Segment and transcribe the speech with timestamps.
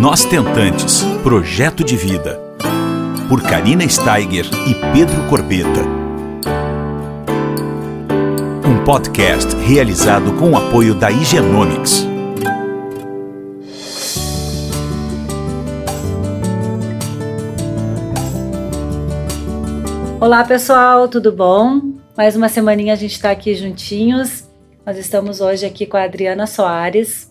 [0.00, 2.40] Nós Tentantes Projeto de Vida.
[3.28, 5.82] Por Karina Steiger e Pedro Corbeta.
[8.66, 12.06] Um podcast realizado com o apoio da Higienomics.
[20.18, 21.82] Olá pessoal, tudo bom?
[22.16, 24.48] Mais uma semaninha a gente está aqui juntinhos.
[24.86, 27.28] Nós estamos hoje aqui com a Adriana Soares,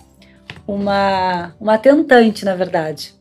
[0.74, 3.14] uma, uma tentante, na verdade.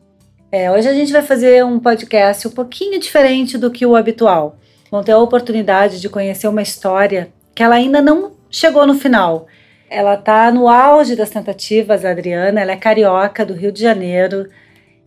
[0.53, 4.57] É, hoje a gente vai fazer um podcast um pouquinho diferente do que o habitual.
[4.91, 9.47] Vão ter a oportunidade de conhecer uma história que ela ainda não chegou no final.
[9.89, 12.61] Ela está no auge das tentativas, a Adriana.
[12.61, 14.49] Ela é carioca do Rio de Janeiro.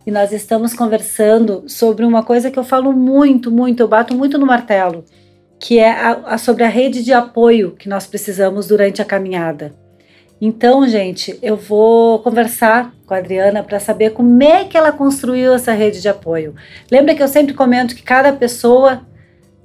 [0.06, 4.36] E nós estamos conversando sobre uma coisa que eu falo muito, muito, eu bato muito
[4.36, 5.02] no martelo,
[5.58, 9.83] que é a, a sobre a rede de apoio que nós precisamos durante a caminhada.
[10.40, 15.54] Então, gente, eu vou conversar com a Adriana para saber como é que ela construiu
[15.54, 16.54] essa rede de apoio.
[16.90, 19.02] Lembra que eu sempre comento que cada pessoa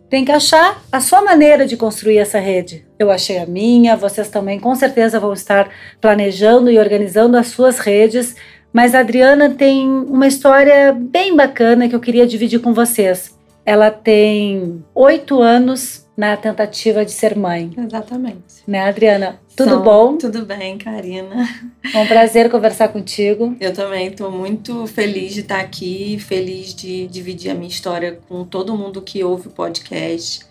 [0.10, 2.86] tem que achar a sua maneira de construir essa rede.
[2.98, 5.70] Eu achei a minha, vocês também com certeza vão estar
[6.02, 8.36] planejando e organizando as suas redes,
[8.74, 13.38] mas a Adriana tem uma história bem bacana que eu queria dividir com vocês.
[13.66, 17.72] Ela tem oito anos na tentativa de ser mãe.
[17.78, 18.62] Exatamente.
[18.68, 19.40] Né, Adriana?
[19.56, 20.18] Tudo São- bom?
[20.18, 21.48] Tudo bem, Karina.
[21.94, 23.56] É um prazer conversar contigo.
[23.58, 28.44] Eu também estou muito feliz de estar aqui, feliz de dividir a minha história com
[28.44, 30.42] todo mundo que ouve o podcast.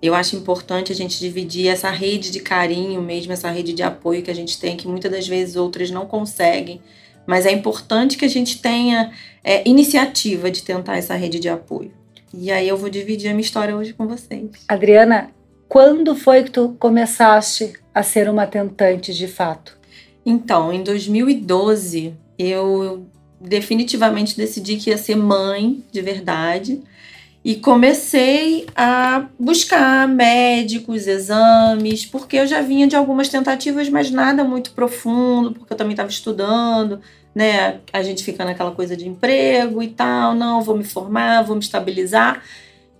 [0.00, 4.22] Eu acho importante a gente dividir essa rede de carinho mesmo, essa rede de apoio
[4.22, 6.80] que a gente tem, que muitas das vezes outras não conseguem.
[7.26, 9.10] Mas é importante que a gente tenha
[9.42, 11.90] é, iniciativa de tentar essa rede de apoio.
[12.38, 14.50] E aí eu vou dividir a minha história hoje com vocês.
[14.68, 15.30] Adriana,
[15.68, 19.78] quando foi que tu começaste a ser uma tentante de fato?
[20.24, 23.06] Então, em 2012, eu
[23.40, 26.82] definitivamente decidi que ia ser mãe de verdade
[27.44, 34.42] e comecei a buscar médicos, exames, porque eu já vinha de algumas tentativas, mas nada
[34.42, 37.00] muito profundo, porque eu também estava estudando,
[37.36, 37.80] né?
[37.92, 41.60] A gente fica naquela coisa de emprego e tal, não, vou me formar, vou me
[41.60, 42.42] estabilizar.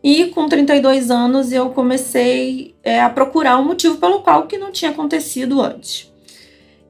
[0.04, 4.70] E com 32 anos eu comecei é, a procurar um motivo pelo qual que não
[4.70, 6.12] tinha acontecido antes.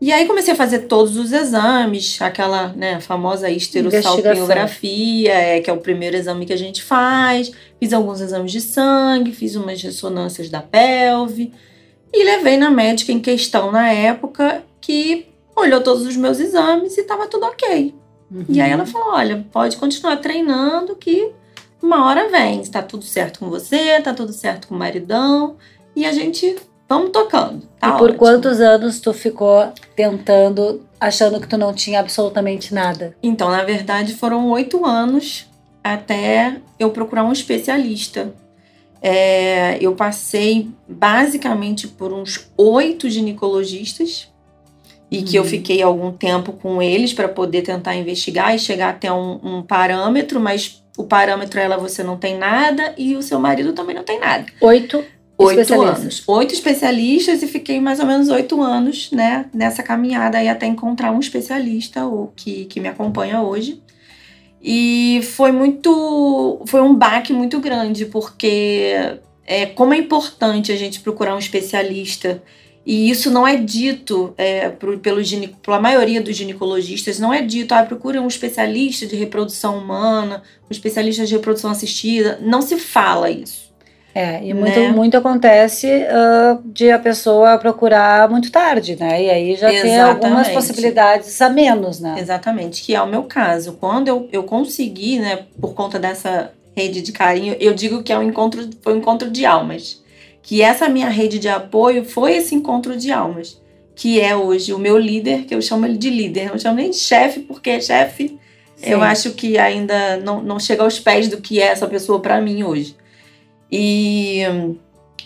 [0.00, 5.72] E aí comecei a fazer todos os exames, aquela né, famosa histerosalpingografia, é, que é
[5.72, 7.52] o primeiro exame que a gente faz.
[7.78, 11.52] Fiz alguns exames de sangue, fiz umas ressonâncias da pelve
[12.12, 17.00] e levei na médica em questão na época que olhou todos os meus exames e
[17.00, 17.94] estava tudo ok.
[18.48, 21.32] E aí ela falou: olha, pode continuar treinando que
[21.82, 22.62] uma hora vem.
[22.64, 25.56] Tá tudo certo com você, tá tudo certo com o maridão.
[25.94, 26.56] E a gente
[26.88, 27.62] vamos tocando.
[27.80, 28.18] Tá e por ótimo.
[28.18, 33.16] quantos anos tu ficou tentando, achando que tu não tinha absolutamente nada?
[33.22, 35.46] Então, na verdade, foram oito anos
[35.82, 38.34] até eu procurar um especialista.
[39.00, 44.28] É, eu passei basicamente por uns oito ginecologistas
[45.10, 45.48] e que eu Uhum.
[45.48, 50.40] fiquei algum tempo com eles para poder tentar investigar e chegar até um, um parâmetro,
[50.40, 54.18] mas o parâmetro ela você não tem nada e o seu marido também não tem
[54.18, 54.46] nada.
[54.60, 55.04] Oito
[55.38, 56.22] Oito anos.
[56.26, 61.12] Oito especialistas e fiquei mais ou menos oito anos, né, nessa caminhada aí até encontrar
[61.12, 63.82] um especialista o que, que me acompanha hoje.
[64.62, 66.62] E foi muito.
[66.66, 72.42] Foi um baque muito grande, porque é, como é importante a gente procurar um especialista.
[72.86, 75.20] E isso não é dito é, pro, pelo,
[75.60, 80.70] pela maioria dos ginecologistas, não é dito, ah, procura um especialista de reprodução humana, um
[80.70, 82.38] especialista de reprodução assistida.
[82.40, 83.66] Não se fala isso.
[84.14, 84.88] É, e muito, Né?
[84.90, 89.20] muito acontece ah, de a pessoa procurar muito tarde, né?
[89.20, 90.54] E aí já tem algumas Exatamente.
[90.54, 92.14] possibilidades a menos, né?
[92.20, 93.72] Exatamente, que é o meu caso.
[93.80, 98.18] Quando eu, eu consegui, né, por conta dessa rede de carinho, eu digo que é
[98.18, 100.05] um encontro, foi um encontro de almas.
[100.46, 103.60] Que essa minha rede de apoio foi esse encontro de almas.
[103.96, 106.50] Que é hoje o meu líder, que eu chamo ele de líder.
[106.50, 108.38] Não chamo nem de chefe, porque chefe
[108.80, 112.40] eu acho que ainda não, não chega aos pés do que é essa pessoa para
[112.40, 112.94] mim hoje.
[113.72, 114.42] E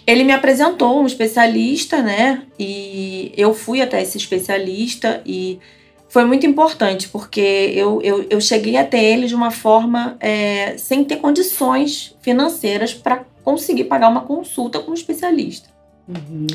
[0.06, 2.44] ele me apresentou um especialista, né?
[2.58, 5.60] E eu fui até esse especialista e
[6.08, 11.04] foi muito importante, porque eu, eu, eu cheguei até ele de uma forma é, sem
[11.04, 15.68] ter condições financeiras para conseguir pagar uma consulta com um especialista.
[16.08, 16.46] Uhum.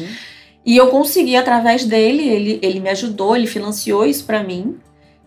[0.66, 4.78] E eu consegui através dele, ele, ele me ajudou, ele financiou isso para mim.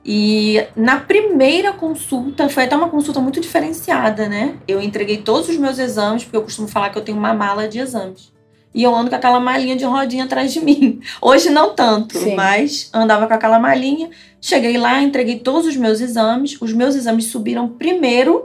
[0.04, 4.56] E na primeira consulta, foi até uma consulta muito diferenciada, né?
[4.66, 7.68] Eu entreguei todos os meus exames, porque eu costumo falar que eu tenho uma mala
[7.68, 8.32] de exames.
[8.74, 11.00] e eu ando com aquela malinha de rodinha atrás de mim.
[11.20, 12.34] Hoje não tanto, Sim.
[12.34, 14.10] mas andava com aquela malinha.
[14.40, 16.56] Cheguei lá, entreguei todos os meus exames.
[16.60, 18.44] Os meus exames subiram primeiro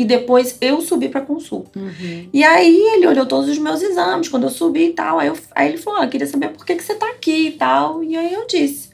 [0.00, 1.78] e depois eu subi para consulta.
[1.78, 2.28] Uhum.
[2.32, 5.18] E aí ele olhou todos os meus exames quando eu subi e tal.
[5.18, 7.50] Aí, eu- aí ele falou: ah, queria saber por que, que você tá aqui e
[7.52, 8.02] tal.
[8.04, 8.90] E aí eu disse: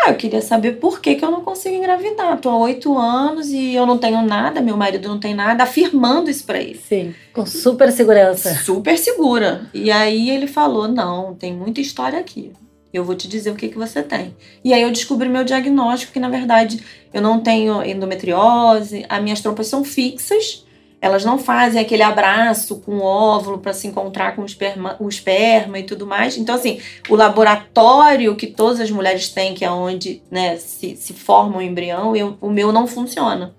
[0.00, 2.40] Ah, eu queria saber por que, que eu não consigo engravidar.
[2.40, 6.28] Tô há oito anos e eu não tenho nada, meu marido não tem nada, afirmando
[6.30, 6.80] isso pra ele.
[6.88, 8.54] Sim, com super segurança.
[8.64, 9.66] Super segura.
[9.72, 12.52] E aí ele falou: não, tem muita história aqui.
[12.92, 14.36] Eu vou te dizer o que, que você tem.
[14.62, 19.40] E aí eu descobri meu diagnóstico, que na verdade eu não tenho endometriose, as minhas
[19.40, 20.64] trompas são fixas,
[21.00, 25.08] elas não fazem aquele abraço com o óvulo para se encontrar com o esperma, o
[25.08, 26.36] esperma e tudo mais.
[26.36, 31.12] Então, assim, o laboratório que todas as mulheres têm, que é onde né, se, se
[31.12, 33.54] forma o embrião, eu- o meu não funciona.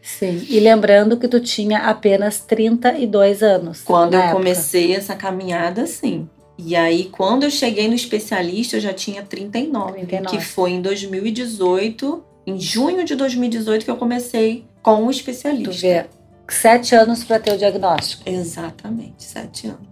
[0.00, 0.46] Sim.
[0.48, 3.82] E lembrando que tu tinha apenas 32 anos.
[3.82, 4.36] Quando eu época.
[4.36, 6.26] comecei essa caminhada, sim.
[6.58, 10.36] E aí, quando eu cheguei no especialista, eu já tinha 39, 39.
[10.36, 15.70] que foi em 2018, em junho de 2018, que eu comecei com o especialista.
[15.70, 16.06] Tu vê,
[16.48, 18.28] sete anos para ter o diagnóstico.
[18.28, 19.86] Exatamente, sete anos.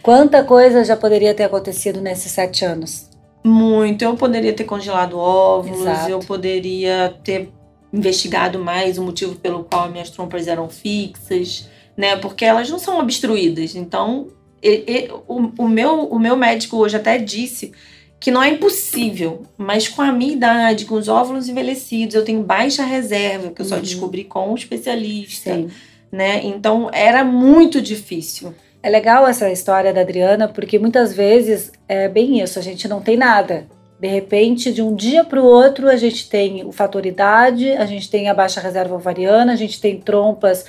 [0.00, 3.10] Quanta coisa já poderia ter acontecido nesses sete anos?
[3.42, 4.02] Muito.
[4.02, 6.10] Eu poderia ter congelado óvulos, Exato.
[6.10, 7.50] eu poderia ter
[7.92, 12.16] investigado mais o motivo pelo qual minhas trompas eram fixas, né?
[12.16, 13.74] Porque elas não são obstruídas.
[13.74, 14.28] Então,
[14.62, 17.72] e- e- o, o meu, o meu médico hoje até disse
[18.18, 22.42] que não é impossível, mas com a minha idade, com os óvulos envelhecidos, eu tenho
[22.42, 23.80] baixa reserva, que eu só Uhum.
[23.80, 25.70] descobri com o especialista, Sim.
[26.12, 26.40] né?
[26.44, 28.54] Então, era muito difícil.
[28.82, 33.00] É legal essa história da Adriana, porque muitas vezes é bem isso, a gente não
[33.00, 33.66] tem nada.
[33.98, 37.84] De repente, de um dia para o outro, a gente tem o fator idade, a
[37.84, 40.64] gente tem a baixa reserva ovariana, a gente tem trompas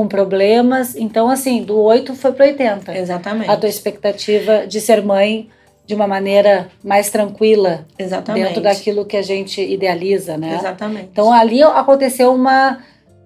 [0.00, 0.96] com problemas.
[0.96, 2.96] Então, assim, do 8 foi para 80.
[2.96, 3.50] Exatamente.
[3.50, 5.50] A tua expectativa de ser mãe
[5.84, 8.46] de uma maneira mais tranquila, Exatamente.
[8.46, 10.56] dentro daquilo que a gente idealiza, né?
[10.58, 11.08] Exatamente.
[11.12, 12.78] Então, ali aconteceu uma,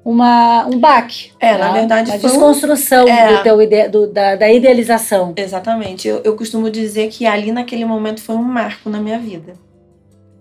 [0.04, 1.30] uma, um baque.
[1.38, 1.78] É, na né?
[1.80, 3.36] verdade, uma foi um- desconstrução É.
[3.36, 5.32] do teu ide- do- da, da idealização.
[5.36, 6.08] Exatamente.
[6.08, 9.52] Eu, eu costumo dizer que ali naquele momento foi um marco na minha vida.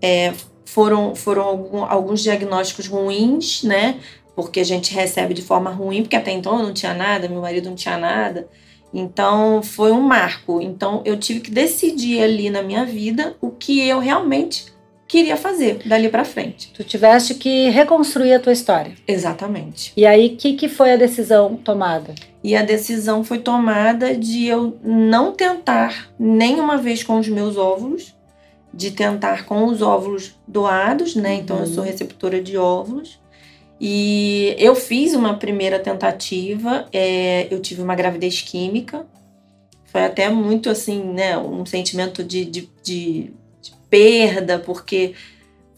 [0.02, 0.32] É,
[0.64, 3.96] foram foram algum- alguns diagnósticos ruins, né?
[4.34, 7.40] Porque a gente recebe de forma ruim, porque até então eu não tinha nada, meu
[7.40, 8.48] marido não tinha nada.
[8.92, 10.60] Então foi um marco.
[10.60, 14.66] Então eu tive que decidir ali na minha vida o que eu realmente
[15.06, 16.72] queria fazer dali pra frente.
[16.74, 18.94] Tu tiveste que reconstruir a tua história.
[19.06, 19.92] Exatamente.
[19.96, 22.14] E aí, que, que foi a decisão tomada?
[22.42, 28.14] E a decisão foi tomada de eu não tentar nenhuma vez com os meus óvulos,
[28.72, 31.34] de tentar com os óvulos doados, né?
[31.34, 31.74] Então eu Uhum.
[31.74, 33.20] sou receptora de óvulos.
[33.86, 39.04] E eu fiz uma primeira tentativa, é, eu tive uma gravidez química.
[39.84, 41.36] Foi até muito assim, né?
[41.36, 45.12] Um sentimento de, de, de- de perda, porque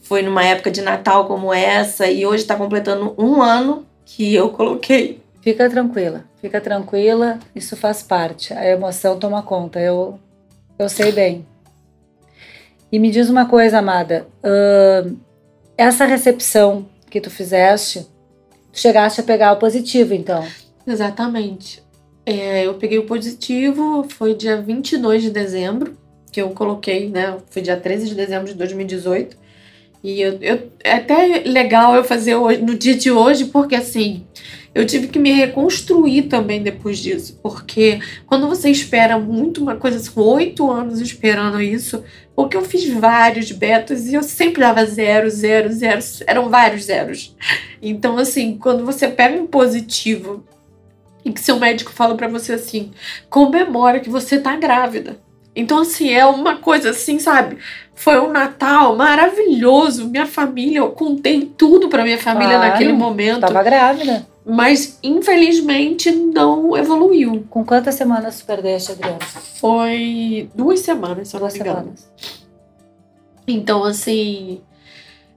[0.03, 4.51] foi numa época de Natal como essa, e hoje está completando um ano que eu
[4.51, 8.53] coloquei Fica tranquila, fica tranquila, isso faz parte.
[8.53, 10.19] A emoção toma conta, eu,
[10.79, 11.45] eu sei bem.
[12.91, 14.29] E me diz uma coisa, amada.
[14.45, 15.17] ahn,
[15.77, 18.07] essa recepção que tu fizeste,
[18.73, 20.47] tu chegaste a pegar o positivo, então.
[20.87, 21.83] Exatamente.
[22.25, 25.97] É, eu peguei o positivo, foi dia 22 de dezembro,
[26.33, 27.37] que eu coloquei, né?
[27.51, 29.37] Foi dia 13 de dezembro de 2018.
[30.03, 34.27] E eu, eu- é até legal eu fazer hoje, no dia de hoje, porque assim,
[34.77, 37.41] eu tive que me reconstruir também depois disso.
[37.43, 42.05] Porque quando você espera muito uma coisa, assim, oito anos esperando isso,
[42.35, 47.35] porque eu fiz vários betas e eu sempre dava zero, zero, zero, eram vários zeros.
[47.81, 50.45] Então, assim, quando você pega um positivo
[51.25, 52.91] e que seu médico fala pra você assim,
[53.31, 55.19] comemora que você tá grávida.
[55.55, 57.57] Então, assim, é uma coisa assim, sabe?
[57.95, 60.07] Foi um Natal maravilhoso.
[60.07, 63.41] Minha família, eu contei tudo pra minha família Claro, naquele momento.
[63.41, 64.36] tava grávida.
[64.49, 67.45] Mas, infelizmente, não evoluiu.
[67.51, 69.19] Com quantas semanas tu perdeste, Adriana?
[69.61, 71.79] Foi duas semanas, se eu não Duas me engano.
[71.79, 72.11] semanas.
[73.49, 74.61] Então, assim.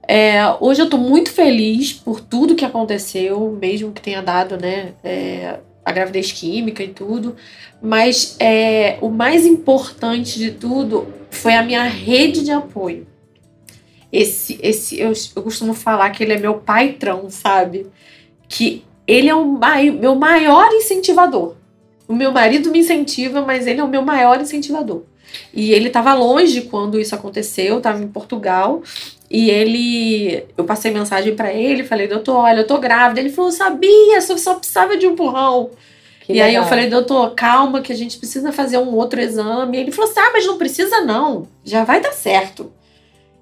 [0.06, 4.94] é, hoje eu tô muito feliz por tudo que aconteceu, mesmo que tenha dado, né?
[5.02, 7.34] é, a gravidez química e tudo.
[7.82, 13.08] Mas é, o mais importante de tudo foi a minha rede de apoio.
[14.12, 17.86] Esse, esse, eu, eu costumo falar que ele é meu patrão, sabe?
[18.48, 21.54] Que ele é o mai, meu maior incentivador.
[22.06, 25.02] O meu marido me incentiva, mas ele é o meu maior incentivador.
[25.52, 28.82] E ele estava longe quando isso aconteceu, estava em Portugal.
[29.28, 33.20] E ele, eu passei mensagem para ele, falei, doutor, olha, eu tô grávida.
[33.20, 35.70] Ele falou, sabia, só, só precisava de um empurrão.
[36.24, 36.68] Que e aí eu legal.
[36.68, 39.76] falei, doutor, calma, que a gente precisa fazer um outro exame.
[39.76, 42.72] E ele falou assim: ah, mas não precisa não, já vai dar certo.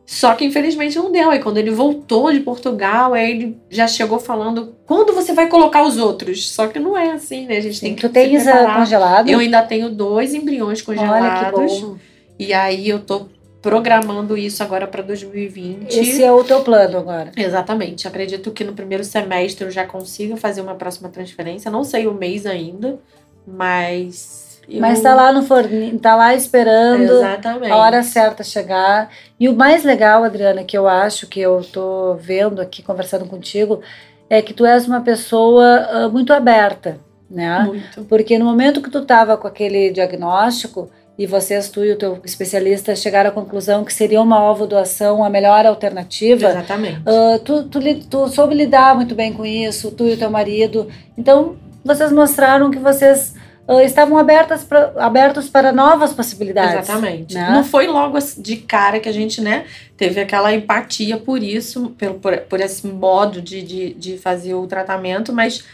[0.08, 1.30] Só que infelizmente não deu.
[1.30, 5.82] Aí quando ele voltou de Portugal, aí ele já chegou falando: quando você vai colocar
[5.82, 6.48] os outros?
[6.48, 7.58] Só que não é assim, né?
[7.58, 8.42] A gente tem que Tu tens
[8.74, 9.28] congelado?
[9.28, 11.28] Eu ainda tenho dois embriões congelados.
[11.28, 11.98] Olha que bom.
[12.38, 13.26] E aí eu tô
[13.60, 15.92] programando isso agora para 2020.
[15.92, 17.30] Esse é o teu plano agora.
[17.36, 18.08] Exatamente.
[18.08, 21.70] Acredito que no primeiro semestre eu já consiga fazer uma próxima transferência.
[21.70, 22.98] Não sei o mês ainda,
[23.46, 24.47] mas.
[24.76, 27.72] Mas tá lá no forninho, tá lá esperando Exatamente.
[27.72, 29.10] a hora certa chegar.
[29.40, 33.80] E o mais legal, Adriana, que eu acho que eu tô vendo aqui, conversando contigo,
[34.28, 36.98] é que tu és uma pessoa ah, muito aberta,
[37.30, 37.60] né?
[37.60, 38.04] Muito.
[38.04, 42.20] Porque no momento que tu tava com aquele diagnóstico e vocês, tu e o teu
[42.22, 47.02] especialista, chegaram à conclusão que seria uma ovodoação a melhor alternativa, Exatamente.
[47.06, 50.88] ah, tu, tu, tu soube lidar muito bem com isso, tu e o teu marido.
[51.16, 53.34] Então, vocês mostraram que vocês
[53.68, 56.88] ah, estavam abertas pra, abertos para novas possibilidades.
[56.88, 57.34] Exatamente.
[57.34, 57.50] né?
[57.50, 62.14] Não foi logo de cara que a gente, né, teve aquela empatia por isso, pelo,
[62.14, 65.64] por, por esse modo de, de, de fazer o tratamento, mas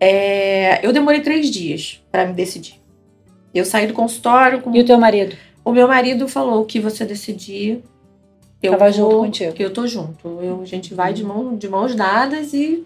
[0.00, 2.80] é, eu demorei três dias para me decidir.
[3.54, 5.36] Eu saí do consultório com E o teu marido?
[5.62, 7.84] O meu marido falou o que você decidir.
[8.62, 9.54] Eu Tava vou, junto contigo.
[9.58, 10.26] Eu tô junto.
[10.42, 12.84] Eu, a gente vai de, mão, de mãos dadas e,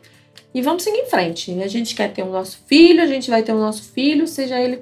[0.59, 1.63] e vamos seguir em frente.
[1.63, 4.59] A gente quer ter o nosso filho, a gente vai ter o nosso filho, seja
[4.59, 4.81] ele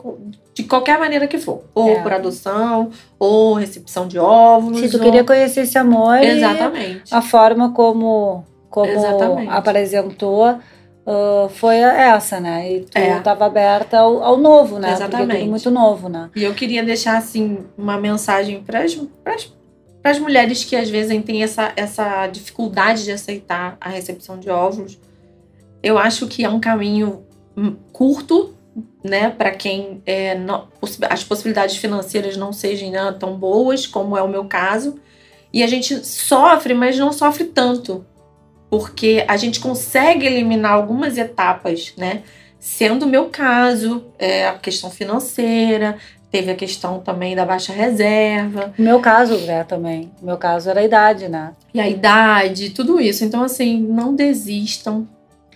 [0.54, 1.62] de qualquer maneira que for.
[1.74, 2.00] Ou É.
[2.02, 4.78] por adoção, ou recepção de óvulos.
[4.80, 7.02] Se tu ou- queria conhecer esse amor Exatamente.
[7.12, 9.50] a forma como, como Exatamente.
[9.50, 10.44] apresentou
[11.06, 12.72] ah, foi essa, né?
[12.72, 13.18] E tu É.
[13.18, 14.88] estava aberta ao, ao novo, né?
[14.88, 15.38] Porque é Exatamente.
[15.40, 16.30] tudo muito novo, né?
[16.36, 18.84] E eu queria deixar, assim, uma mensagem para
[20.04, 24.98] as mulheres que às vezes têm essa, essa dificuldade de aceitar a recepção de óvulos.
[25.84, 27.24] Eu acho que é um caminho
[27.54, 28.54] hum, curto,
[29.04, 30.68] né, para quem é, não-
[31.10, 34.98] as possibilidades financeiras não sejam né, tão boas, como é o meu caso.
[35.52, 38.04] E a gente sofre, mas não sofre tanto.
[38.70, 42.22] Porque a gente consegue eliminar algumas etapas, né?
[42.58, 45.98] Sendo o meu caso, é, a questão financeira,
[46.30, 50.10] teve a questão também da baixa reserva, meu caso, né, também.
[50.20, 51.52] Meu caso era a idade, né?
[51.72, 53.24] e a idade, tudo isso.
[53.24, 55.06] Então, assim, não desistam.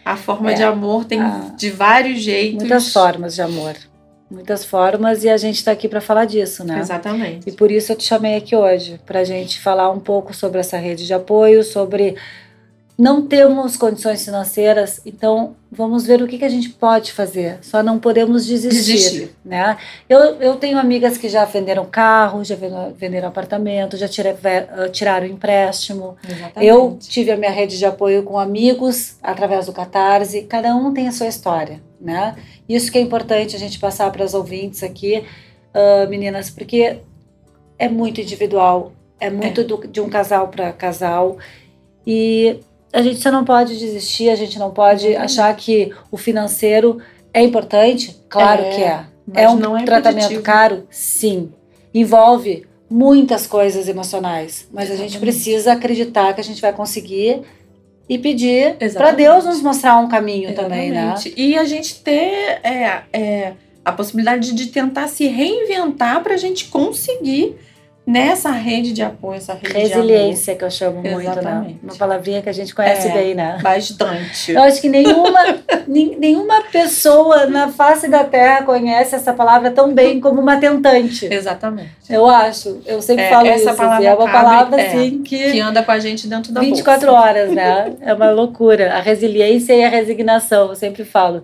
[0.09, 0.55] A forma É.
[0.55, 1.53] de amor tem Ah.
[1.57, 2.61] de vários jeitos.
[2.61, 3.75] Muitas formas de amor.
[4.31, 6.79] Muitas formas e a gente está aqui para falar disso, né?
[6.81, 7.49] Exatamente.
[7.49, 10.61] E por isso eu te chamei aqui hoje, para a gente falar um pouco sobre
[10.61, 12.15] essa rede de apoio, sobre
[12.99, 17.59] não temos condições financeiras, então vamos ver o que, que a gente pode fazer.
[17.63, 19.37] Só não podemos desistir, Desistir.
[19.45, 19.77] né?
[20.09, 22.57] Eu, eu tenho amigas que já venderam carro, já
[22.97, 26.17] venderam, apartamento, já tira- eh, tiraram empréstimo.
[26.29, 26.67] Exatamente.
[26.67, 30.43] Eu tive a minha rede de apoio com amigos através do Catarse.
[30.43, 32.35] Cada um tem a sua história, né?
[32.69, 35.25] Isso que é importante a gente passar para as ouvintes aqui,
[35.73, 36.99] ah, meninas, porque
[37.79, 41.39] é muito individual, é muito do- de um casal para casal
[42.05, 42.59] e
[42.93, 45.25] a gente só não pode desistir, a gente não pode Exatamente.
[45.25, 47.01] achar que o financeiro
[47.33, 48.17] é importante.
[48.29, 49.05] Claro É, que é.
[49.35, 50.87] É um é tratamento caro?
[50.91, 51.53] Sim.
[51.93, 55.19] Envolve muitas coisas emocionais, mas a gente Exatamente.
[55.19, 57.43] precisa acreditar que a gente vai conseguir
[58.09, 59.17] e pedir para Exatamente.
[59.17, 61.13] Deus nos mostrar um caminho também, né?
[61.13, 61.35] Exatamente.
[61.37, 63.53] E a gente ter é, é,
[63.85, 67.57] a possibilidade de tentar se reinventar para a gente conseguir
[68.11, 71.21] nessa rede de apoio, essa rede Resiliência que eu chamo muito, né?
[71.31, 71.79] Exatamente.
[71.83, 73.13] Uma palavrinha que a gente conhece É.
[73.13, 73.57] bem, né?
[73.57, 73.63] de.
[73.63, 74.53] Bastante.
[74.53, 80.21] Eu acho que nenhuma, nenhuma pessoa na face da Terra conhece essa palavra tão bem
[80.21, 81.27] como uma tentante.
[81.33, 81.91] Exatamente.
[82.09, 82.81] Eu acho.
[82.87, 83.69] Eu sempre É, falo essa isso.
[83.69, 86.53] assim, palavra é uma cabe- palavra é, assim que Que anda com a gente dentro
[86.53, 87.23] da 24 bolsa.
[87.23, 87.93] horas, né?
[88.01, 88.95] É uma loucura.
[88.95, 91.43] A resiliência e a resignação, eu sempre falo.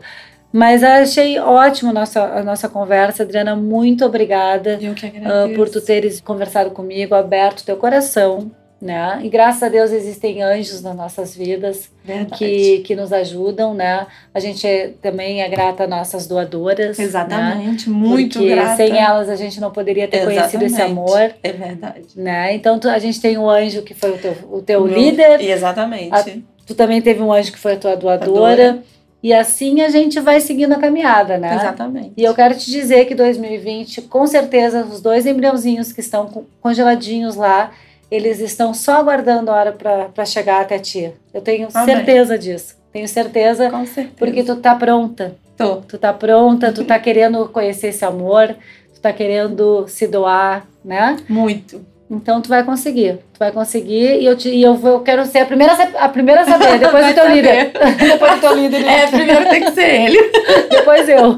[0.56, 3.56] Mas achei ótimo a nossa, a nossa conversa, Adriana.
[3.56, 4.78] Muito obrigada
[5.24, 9.18] ah, por tu teres conversado comigo, aberto teu coração, né?
[9.24, 12.38] E graças a Deus existem anjos nas nossas vidas Verdade.
[12.38, 14.06] que, que nos ajudam, né?
[14.32, 16.98] A gente é- também é grata às nossas doadoras.
[16.98, 17.04] Né?
[17.04, 17.90] Exatamente.
[17.90, 18.76] Muito Porque grata.
[18.76, 20.92] sem elas a gente não poderia ter conhecido esse Exatamente.
[21.10, 22.06] amor, É verdade.
[22.14, 22.54] né?
[22.54, 24.96] Então tu- a gente tem um anjo que foi o teu, o teu O meu-
[24.96, 26.14] líder, Exatamente.
[26.14, 26.24] A-
[26.66, 28.30] Tu também teve um anjo que foi a tua doadora.
[28.32, 28.78] Doadora.
[29.24, 31.54] E assim a gente vai seguindo a caminhada, né?
[31.54, 32.12] Exatamente.
[32.14, 36.44] E eu quero te dizer que 2020, com certeza, os dois embriãozinhos que estão co-
[36.60, 37.70] congeladinhos lá,
[38.10, 41.10] eles estão só aguardando a hora para chegar até ti.
[41.32, 41.86] Eu tenho Amém.
[41.96, 42.76] certeza disso.
[42.92, 44.14] Tenho certeza, Com certeza.
[44.18, 45.34] porque tu tá pronta.
[45.56, 45.76] Tô.
[45.76, 48.54] Tu tá pronta, tu tá querendo conhecer esse amor,
[48.94, 51.16] tu tá querendo se doar, né?
[51.30, 51.80] Muito.
[52.14, 53.18] Então tu vai conseguir.
[53.32, 56.08] Tu vai conseguir e eu, te, e eu, vou- eu quero ser a primeira, a
[56.08, 57.72] primeira a saber, depois do teu líder.
[57.98, 58.86] depois do teu líder.
[58.86, 60.18] É, primeiro tem que ser ele.
[60.70, 61.36] Depois eu.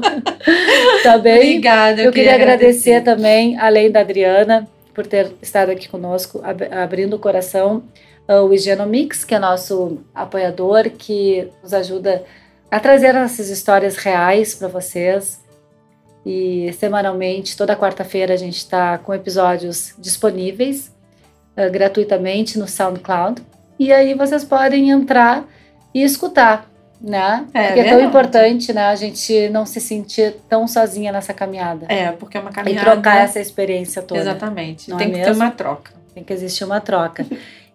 [1.03, 1.37] Tá bem?
[1.37, 2.01] Obrigada.
[2.01, 7.19] Eu, queria agradecer, também, além da Adriana, por ter estado aqui conosco, ab- abrindo o
[7.19, 7.83] coração,
[8.27, 12.23] ah, o Higienomix, que é nosso apoiador, que nos ajuda
[12.69, 15.39] a trazer essas histórias reais para vocês.
[16.27, 20.91] E semanalmente, toda quarta-feira, a gente está com episódios disponíveis
[21.55, 23.41] ah, gratuitamente no SoundCloud.
[23.79, 25.45] E aí vocês podem entrar
[25.93, 26.69] e escutar,
[26.99, 27.45] né?
[27.53, 28.87] É, Porque é tão importante, né?
[28.87, 31.85] A gente não se sentir tão sozinha nessa caminhada.
[31.87, 32.91] É, porque é uma E caminhada.
[32.91, 34.19] trocar essa experiência toda.
[34.19, 34.89] Exatamente.
[34.89, 35.33] Não tem é que mesmo?
[35.33, 35.93] ter uma troca.
[36.13, 37.25] Tem que existir uma troca.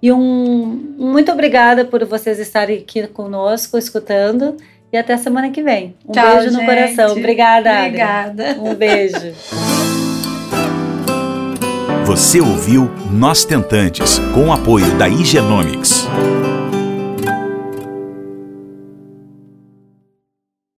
[0.02, 4.58] E um muito obrigada por vocês estarem aqui conosco, escutando.
[4.92, 5.94] E até semana que vem.
[6.06, 6.66] Um Tchau, beijo no gente.
[6.66, 7.12] coração.
[7.12, 7.78] Obrigada.
[7.78, 8.56] Obrigada.
[8.60, 9.32] Um beijo.
[12.04, 16.06] Você ouviu Nós Tentantes, com o apoio da Higienomics.